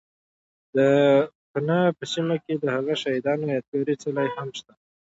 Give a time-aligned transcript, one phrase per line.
[0.75, 0.79] ،د
[1.51, 4.73] پنه په سیمه کې دهغو شهید انو یاد گاري څلی هم شته